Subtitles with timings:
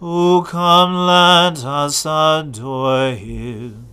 [0.00, 3.88] O come, let us adore him.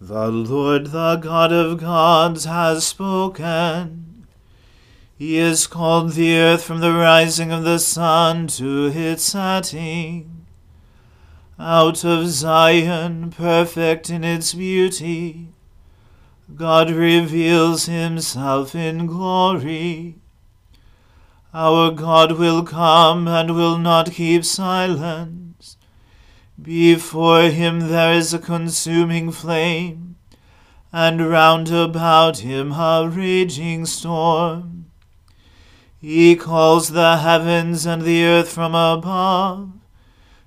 [0.00, 4.26] The Lord, the God of gods, has spoken.
[5.18, 10.46] He has called the earth from the rising of the sun to its setting.
[11.58, 15.50] Out of Zion, perfect in its beauty,
[16.56, 20.21] God reveals himself in glory.
[21.54, 25.76] Our God will come and will not keep silence.
[26.60, 30.16] Before him there is a consuming flame,
[30.92, 34.86] and round about him a raging storm.
[36.00, 39.72] He calls the heavens and the earth from above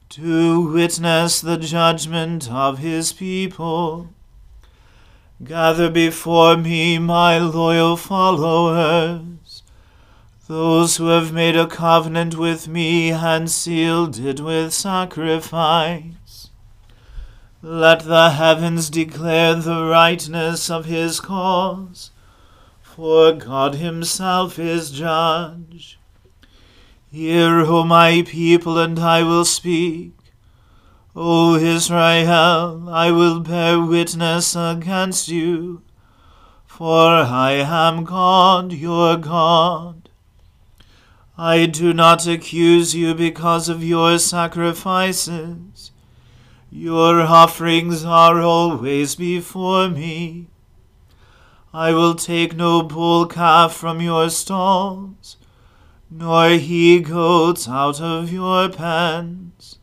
[0.10, 4.10] to witness the judgment of his people.
[5.44, 9.22] Gather before me my loyal followers,
[10.48, 16.50] those who have made a covenant with me and sealed it with sacrifice.
[17.64, 22.12] Let the heavens declare the rightness of his cause,
[22.84, 25.98] for God himself is judge.
[27.12, 30.12] Hear, O my people, and I will speak.
[31.16, 35.82] O Israel, I will bear witness against you,
[36.68, 40.05] for I am God, your God.
[41.38, 45.92] I do not accuse you because of your sacrifices.
[46.72, 50.48] Your offerings are always before me.
[51.74, 55.36] I will take no bull calf from your stalls,
[56.10, 59.78] nor he goats out of your pens.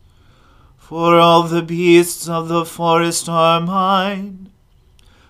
[0.79, 4.49] For all the beasts of the forest are mine,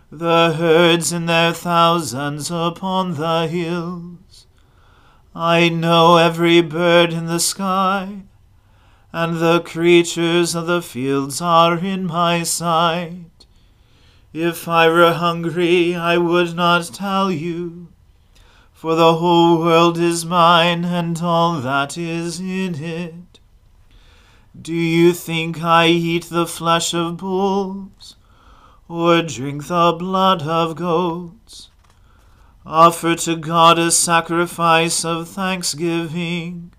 [0.09, 4.22] the herds in their thousands upon the hills.
[5.35, 8.21] I know every bird in the sky,
[9.11, 13.47] and the creatures of the fields are in my sight.
[14.31, 17.87] If I were hungry, I would not tell you,
[18.73, 23.39] for the whole world is mine and all that is in it.
[24.59, 28.17] Do you think I eat the flesh of bulls,
[28.87, 31.71] or drink the blood of goats?
[32.65, 36.71] Offer to God a sacrifice of thanksgiving,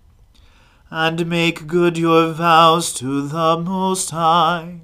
[0.88, 4.80] and make good your vows to the Most High.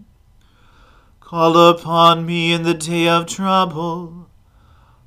[1.21, 4.29] Call upon me in the day of trouble.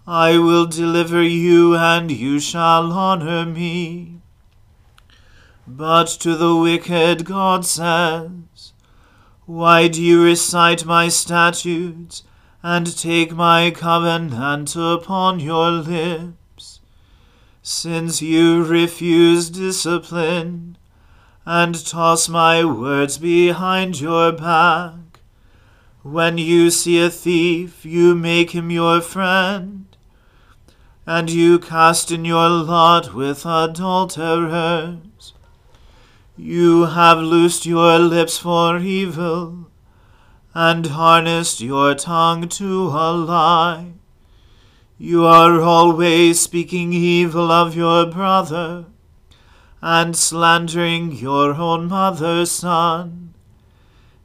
[0.07, 4.19] I will deliver you, and you shall honor me.
[5.67, 8.73] But to the wicked God says,
[9.45, 12.23] Why do you recite my statutes,
[12.63, 16.79] and take my covenant upon your lips?
[17.61, 20.77] Since you refuse discipline,
[21.45, 25.19] and toss my words behind your back,
[26.01, 29.85] when you see a thief, you make him your friend,
[31.05, 35.33] and you cast in your lot with adulterers.
[36.37, 39.67] You have loosed your lips for evil,
[40.53, 43.93] and harnessed your tongue to a lie.
[44.97, 48.85] You are always speaking evil of your brother,
[49.81, 53.33] and slandering your own mother's son.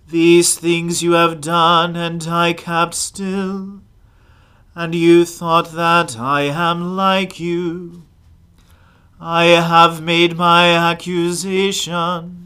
[0.09, 3.81] These things you have done, and I kept still,
[4.75, 8.05] and you thought that I am like you.
[9.21, 12.38] I have made my accusation.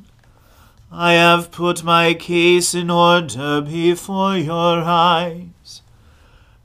[0.94, 5.80] I have put my case in order before your eyes.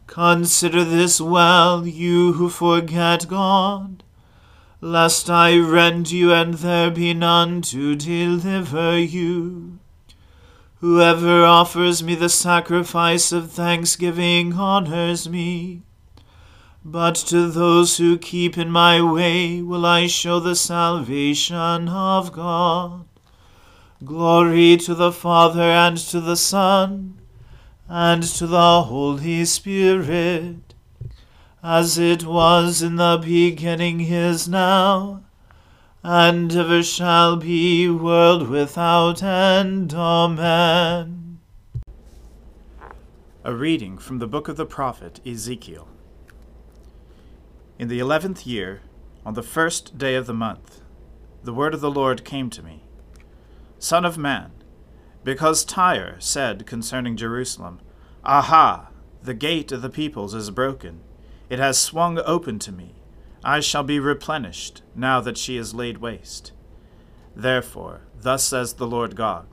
[0.05, 4.03] Consider this well, you who forget God,
[4.81, 9.79] lest I rend you and there be none to deliver you.
[10.81, 15.83] Whoever offers me the sacrifice of thanksgiving honors me.
[16.83, 23.06] But to those who keep in my way will I show the salvation of God.
[24.05, 27.19] Glory to the Father and to the Son
[27.89, 30.75] and to the Holy Spirit,
[31.63, 35.23] as it was in the beginning is now
[36.03, 39.95] and ever shall be, world without end.
[39.95, 41.39] Amen.
[43.43, 45.87] A reading from the book of the prophet Ezekiel.
[47.79, 48.81] In the eleventh year,
[49.25, 50.81] on the first day of the month,
[51.43, 52.83] the word of the Lord came to me
[53.79, 54.51] Son of man,
[55.23, 57.79] because Tyre said concerning Jerusalem,
[58.23, 58.89] Aha,
[59.21, 61.01] the gate of the peoples is broken,
[61.49, 62.95] it has swung open to me
[63.43, 66.51] I shall be replenished, now that she is laid waste.
[67.35, 69.47] Therefore, thus says the Lord God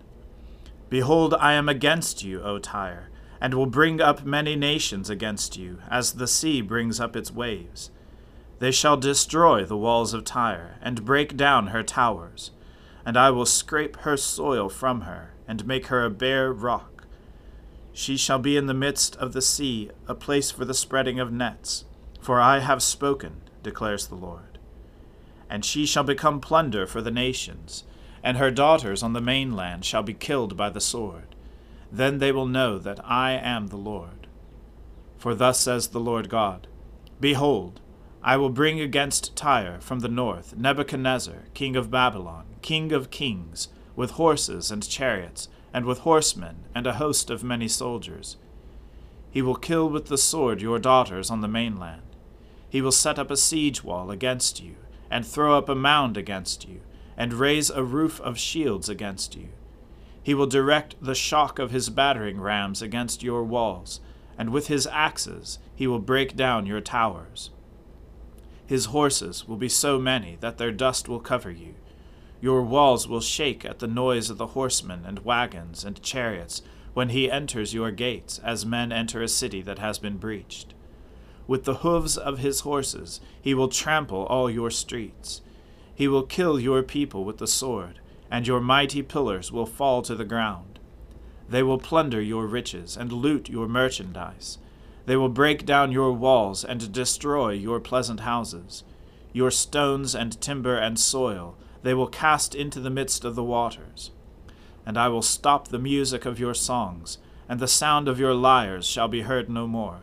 [0.88, 3.10] Behold, I am against you, O Tyre,
[3.40, 7.90] and will bring up many nations against you, as the sea brings up its waves.
[8.58, 12.50] They shall destroy the walls of Tyre, and break down her towers,
[13.04, 17.06] and I will scrape her soil from her, and make her a bare rock.
[17.92, 21.32] She shall be in the midst of the sea, a place for the spreading of
[21.32, 21.84] nets.
[22.20, 24.58] For I have spoken, declares the Lord.
[25.48, 27.84] And she shall become plunder for the nations,
[28.22, 31.34] and her daughters on the mainland shall be killed by the sword.
[31.92, 34.26] Then they will know that I am the Lord.
[35.18, 36.66] For thus says the Lord God
[37.20, 37.80] Behold,
[38.24, 43.68] I will bring against Tyre from the north Nebuchadnezzar, king of Babylon, king of kings,
[43.94, 48.36] with horses and chariots, and with horsemen, and a host of many soldiers.
[49.30, 52.02] He will kill with the sword your daughters on the mainland
[52.74, 54.74] he will set up a siege wall against you,
[55.08, 56.80] and throw up a mound against you,
[57.16, 59.50] and raise a roof of shields against you.
[60.20, 64.00] He will direct the shock of his battering rams against your walls,
[64.36, 67.50] and with his axes he will break down your towers.
[68.66, 71.74] His horses will be so many that their dust will cover you.
[72.40, 76.62] Your walls will shake at the noise of the horsemen and wagons and chariots
[76.94, 80.74] when he enters your gates, as men enter a city that has been breached.
[81.46, 85.42] With the hoofs of his horses he will trample all your streets.
[85.94, 90.14] He will kill your people with the sword, and your mighty pillars will fall to
[90.14, 90.78] the ground.
[91.48, 94.58] They will plunder your riches and loot your merchandise.
[95.06, 98.84] They will break down your walls and destroy your pleasant houses.
[99.32, 104.10] Your stones and timber and soil they will cast into the midst of the waters.
[104.86, 108.86] And I will stop the music of your songs, and the sound of your lyres
[108.86, 110.00] shall be heard no more.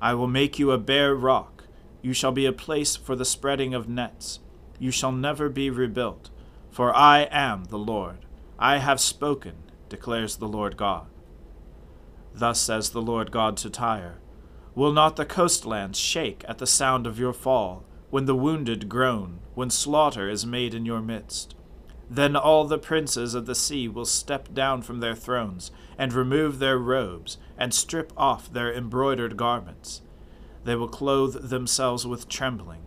[0.00, 1.64] I will make you a bare rock.
[2.00, 4.38] You shall be a place for the spreading of nets.
[4.78, 6.30] You shall never be rebuilt.
[6.70, 8.18] For I am the Lord.
[8.56, 9.54] I have spoken,
[9.88, 11.06] declares the Lord God.
[12.34, 14.18] Thus says the Lord God to Tyre
[14.74, 19.40] Will not the coastlands shake at the sound of your fall, when the wounded groan,
[19.54, 21.54] when slaughter is made in your midst?
[22.08, 26.58] Then all the princes of the sea will step down from their thrones, and remove
[26.58, 30.02] their robes, and strip off their embroidered garments.
[30.64, 32.82] They will clothe themselves with trembling.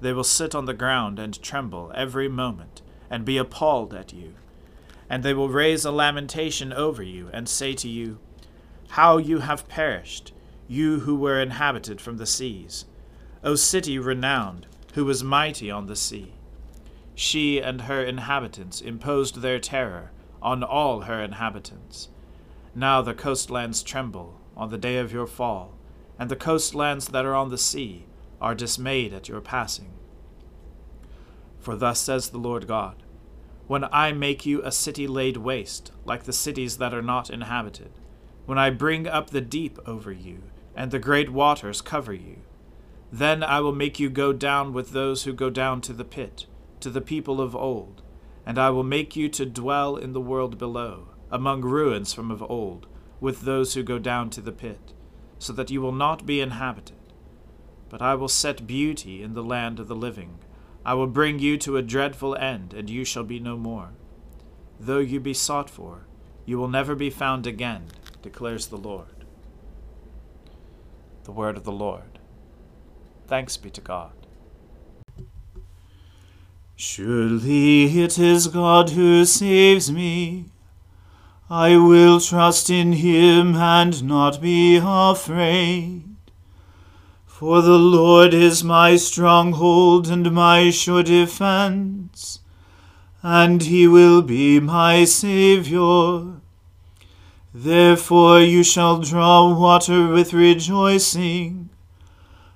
[0.00, 4.34] They will sit on the ground and tremble every moment, and be appalled at you.
[5.08, 8.18] And they will raise a lamentation over you, and say to you,
[8.90, 10.32] How you have perished,
[10.66, 12.86] you who were inhabited from the seas,
[13.44, 16.34] O city renowned, who was mighty on the sea.
[17.14, 22.08] She and her inhabitants imposed their terror on all her inhabitants.
[22.74, 25.74] Now the coastlands tremble on the day of your fall,
[26.18, 28.06] and the coastlands that are on the sea
[28.40, 29.92] are dismayed at your passing.
[31.58, 33.02] For thus says the Lord God
[33.66, 37.97] When I make you a city laid waste, like the cities that are not inhabited,
[38.48, 40.38] when I bring up the deep over you,
[40.74, 42.36] and the great waters cover you,
[43.12, 46.46] then I will make you go down with those who go down to the pit
[46.80, 48.00] to the people of old,
[48.46, 52.42] and I will make you to dwell in the world below, among ruins from of
[52.42, 52.86] old,
[53.20, 54.94] with those who go down to the pit,
[55.38, 56.96] so that you will not be inhabited.
[57.90, 60.38] But I will set beauty in the land of the living.
[60.86, 63.90] I will bring you to a dreadful end, and you shall be no more.
[64.80, 66.06] Though you be sought for,
[66.46, 67.88] you will never be found again,
[68.22, 69.24] declares the Lord.
[71.24, 72.18] The word of the Lord.
[73.26, 74.12] Thanks be to God.
[76.76, 80.46] Surely it is God who saves me.
[81.50, 86.04] I will trust in him and not be afraid.
[87.26, 92.40] For the Lord is my stronghold and my sure defense,
[93.22, 96.37] and he will be my Saviour.
[97.54, 101.70] Therefore you shall draw water with rejoicing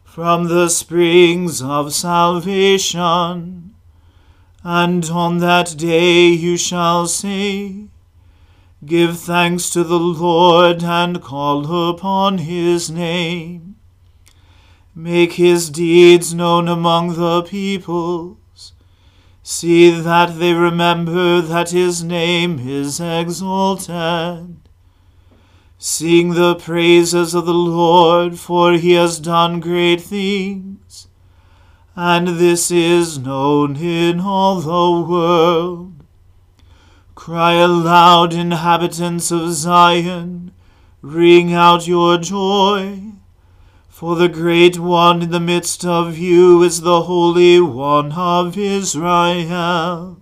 [0.04, 3.74] from the springs of salvation.
[4.62, 7.86] And on that day you shall say,
[8.84, 13.76] Give thanks to the Lord and call upon his name.
[14.94, 18.72] Make his deeds known among the peoples.
[19.42, 24.61] See that they remember that his name is exalted.
[25.84, 31.08] Sing the praises of the Lord, for he has done great things
[31.96, 35.92] and this is known in all the world.
[37.16, 40.52] Cry aloud, inhabitants of Zion,
[41.02, 43.00] ring out your joy,
[43.88, 50.20] for the great one in the midst of you is the Holy One of Israel.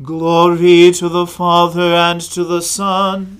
[0.00, 3.39] Glory to the Father and to the Son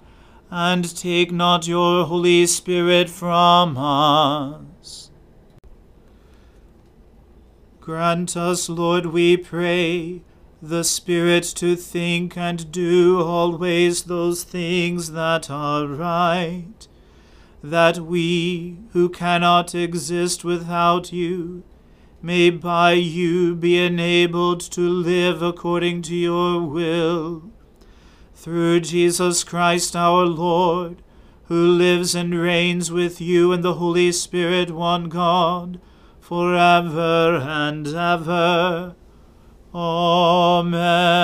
[0.51, 5.09] and take not your Holy Spirit from us.
[7.79, 10.21] Grant us, Lord, we pray,
[10.61, 16.87] the Spirit to think and do always those things that are right,
[17.63, 21.63] that we, who cannot exist without you,
[22.21, 27.50] may by you be enabled to live according to your will.
[28.41, 31.03] Through Jesus Christ our Lord,
[31.43, 35.79] who lives and reigns with you and the Holy Spirit, one God,
[36.19, 38.95] for ever and ever.
[39.75, 41.15] Amen.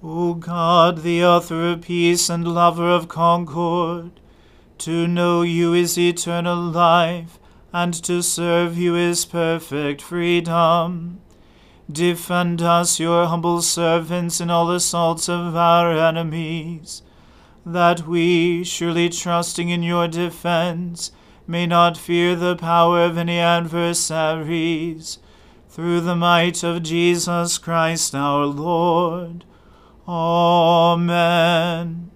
[0.00, 4.12] O God, the author of peace and lover of concord,
[4.78, 7.40] to know you is eternal life,
[7.72, 11.20] and to serve you is perfect freedom.
[11.92, 17.02] Defend us, your humble servants, in all assaults of our enemies,
[17.66, 21.12] that we, surely trusting in your defense,
[21.46, 25.18] may not fear the power of any adversaries,
[25.68, 29.44] through the might of Jesus Christ our Lord.
[30.06, 32.10] Amen.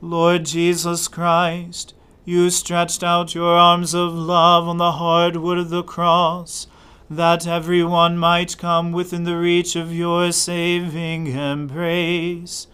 [0.00, 1.94] Lord Jesus Christ,
[2.24, 6.66] you stretched out your arms of love on the hard wood of the cross,
[7.08, 12.66] that every one might come within the reach of your saving embrace.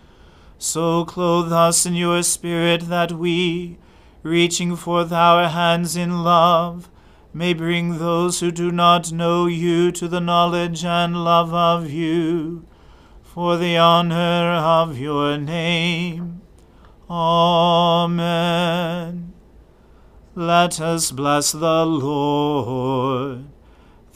[0.58, 3.78] So clothe us in your Spirit that we,
[4.22, 6.88] reaching forth our hands in love,
[7.34, 12.64] may bring those who do not know you to the knowledge and love of you,
[13.22, 16.42] for the honor of your name.
[17.10, 18.12] Amen.
[20.34, 23.51] Let us bless the Lord.